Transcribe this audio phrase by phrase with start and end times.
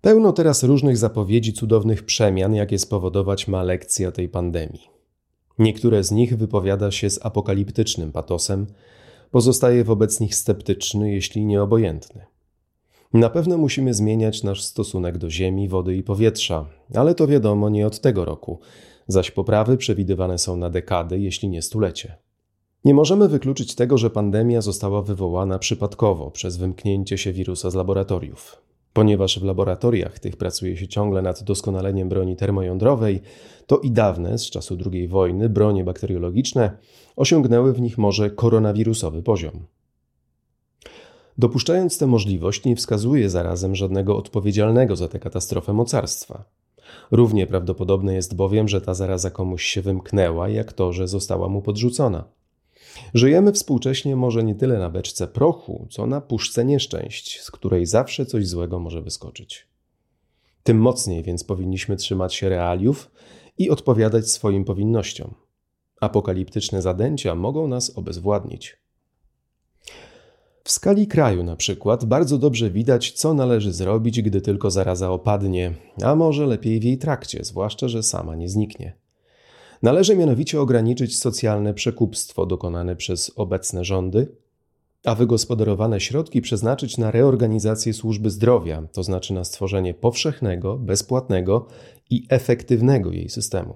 [0.00, 4.90] Pełno teraz różnych zapowiedzi cudownych przemian, jakie spowodować ma lekcja tej pandemii.
[5.58, 8.66] Niektóre z nich wypowiada się z apokaliptycznym patosem,
[9.30, 12.26] pozostaje wobec nich sceptyczny, jeśli nie obojętny.
[13.12, 17.86] Na pewno musimy zmieniać nasz stosunek do ziemi, wody i powietrza, ale to wiadomo nie
[17.86, 18.60] od tego roku,
[19.08, 22.16] zaś poprawy przewidywane są na dekady, jeśli nie stulecie.
[22.84, 28.69] Nie możemy wykluczyć tego, że pandemia została wywołana przypadkowo przez wymknięcie się wirusa z laboratoriów.
[28.92, 33.20] Ponieważ w laboratoriach tych pracuje się ciągle nad doskonaleniem broni termojądrowej,
[33.66, 36.78] to i dawne, z czasu II wojny, bronie bakteriologiczne
[37.16, 39.66] osiągnęły w nich może koronawirusowy poziom.
[41.38, 46.44] Dopuszczając tę możliwość, nie wskazuje zarazem żadnego odpowiedzialnego za tę katastrofę mocarstwa.
[47.10, 51.62] Równie prawdopodobne jest bowiem, że ta zaraza komuś się wymknęła, jak to, że została mu
[51.62, 52.24] podrzucona.
[53.14, 58.26] Żyjemy współcześnie może nie tyle na beczce prochu, co na puszce nieszczęść, z której zawsze
[58.26, 59.66] coś złego może wyskoczyć.
[60.62, 63.10] Tym mocniej więc powinniśmy trzymać się realiów
[63.58, 65.34] i odpowiadać swoim powinnościom.
[66.00, 68.80] Apokaliptyczne zadęcia mogą nas obezwładnić.
[70.64, 75.74] W skali kraju na przykład bardzo dobrze widać, co należy zrobić, gdy tylko zaraza opadnie,
[76.02, 78.99] a może lepiej w jej trakcie, zwłaszcza, że sama nie zniknie.
[79.82, 84.28] Należy mianowicie ograniczyć socjalne przekupstwo dokonane przez obecne rządy,
[85.04, 91.66] a wygospodarowane środki przeznaczyć na reorganizację służby zdrowia, to znaczy na stworzenie powszechnego, bezpłatnego
[92.10, 93.74] i efektywnego jej systemu.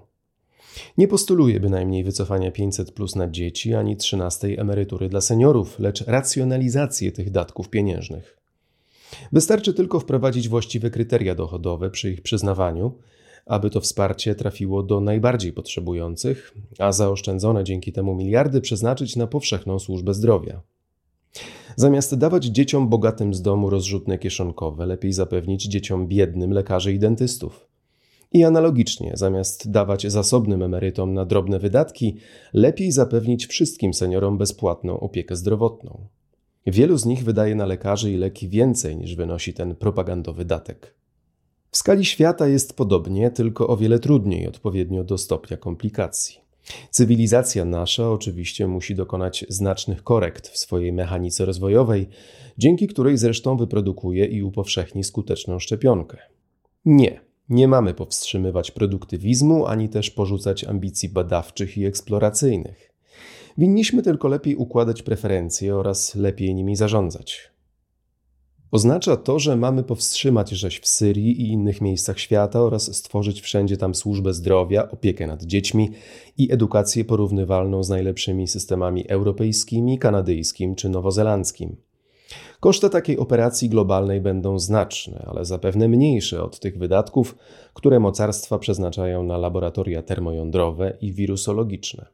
[0.99, 7.13] Nie postuluję bynajmniej wycofania 500 plus na dzieci ani 13 emerytury dla seniorów, lecz racjonalizację
[7.13, 8.37] tych datków pieniężnych.
[9.33, 12.93] Wystarczy tylko wprowadzić właściwe kryteria dochodowe przy ich przyznawaniu,
[13.47, 19.78] aby to wsparcie trafiło do najbardziej potrzebujących, a zaoszczędzone dzięki temu miliardy przeznaczyć na powszechną
[19.78, 20.61] służbę zdrowia.
[21.77, 27.69] Zamiast dawać dzieciom bogatym z domu rozrzutne kieszonkowe, lepiej zapewnić dzieciom biednym lekarzy i dentystów.
[28.33, 32.17] I analogicznie, zamiast dawać zasobnym emerytom na drobne wydatki,
[32.53, 36.07] lepiej zapewnić wszystkim seniorom bezpłatną opiekę zdrowotną.
[36.67, 40.95] Wielu z nich wydaje na lekarzy i leki więcej niż wynosi ten propagandowy datek.
[41.74, 46.39] W skali świata jest podobnie, tylko o wiele trudniej odpowiednio do stopnia komplikacji.
[46.90, 52.08] Cywilizacja nasza oczywiście musi dokonać znacznych korekt w swojej mechanice rozwojowej,
[52.58, 56.18] dzięki której zresztą wyprodukuje i upowszechni skuteczną szczepionkę.
[56.84, 62.92] Nie, nie mamy powstrzymywać produktywizmu ani też porzucać ambicji badawczych i eksploracyjnych.
[63.58, 67.54] Winniśmy tylko lepiej układać preferencje oraz lepiej nimi zarządzać.
[68.74, 73.77] Oznacza to, że mamy powstrzymać rzeź w Syrii i innych miejscach świata oraz stworzyć wszędzie
[73.77, 75.90] tam służbę zdrowia, opiekę nad dziećmi
[76.39, 81.77] i edukację porównywalną z najlepszymi systemami europejskimi, kanadyjskim czy nowozelandzkim.
[82.61, 87.36] Koszty takiej operacji globalnej będą znaczne, ale zapewne mniejsze od tych wydatków,
[87.74, 92.07] które mocarstwa przeznaczają na laboratoria termojądrowe i wirusologiczne.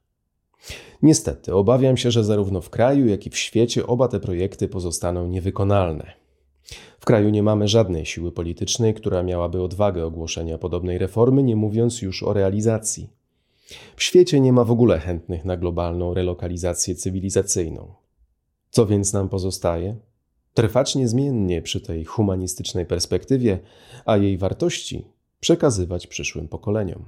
[1.03, 5.27] Niestety, obawiam się, że zarówno w kraju, jak i w świecie oba te projekty pozostaną
[5.27, 6.21] niewykonalne.
[7.01, 12.03] W kraju nie mamy żadnej siły politycznej, która miałaby odwagę ogłoszenia podobnej reformy, nie mówiąc
[12.03, 13.11] już o realizacji.
[13.97, 17.95] W świecie nie ma w ogóle chętnych na globalną relokalizację cywilizacyjną.
[18.71, 19.97] Co więc nam pozostaje?
[20.55, 23.59] Trwać niezmiennie przy tej humanistycznej perspektywie,
[24.05, 25.05] a jej wartości
[25.41, 27.05] przekazywać przyszłym pokoleniom.